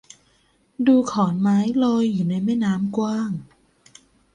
[0.87, 3.31] ดูขอนไม้ลอยอยู่ในแม่น้ำกว้าง